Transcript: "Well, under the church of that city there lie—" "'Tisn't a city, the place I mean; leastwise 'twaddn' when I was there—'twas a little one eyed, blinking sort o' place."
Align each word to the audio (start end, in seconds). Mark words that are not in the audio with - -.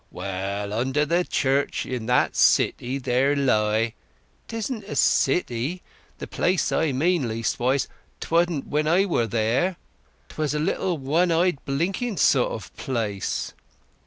"Well, 0.09 0.73
under 0.73 1.05
the 1.05 1.23
church 1.23 1.85
of 1.85 2.07
that 2.07 2.35
city 2.35 2.97
there 2.97 3.35
lie—" 3.35 3.93
"'Tisn't 4.47 4.83
a 4.85 4.95
city, 4.95 5.83
the 6.17 6.25
place 6.25 6.71
I 6.71 6.91
mean; 6.91 7.27
leastwise 7.27 7.87
'twaddn' 8.19 8.61
when 8.67 8.87
I 8.87 9.05
was 9.05 9.29
there—'twas 9.29 10.55
a 10.55 10.59
little 10.59 10.97
one 10.97 11.31
eyed, 11.31 11.59
blinking 11.65 12.17
sort 12.17 12.51
o' 12.51 12.65
place." 12.77 13.53